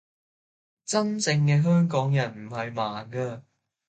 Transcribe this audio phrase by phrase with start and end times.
[0.83, 3.43] 真正嘅香港人唔係盲㗎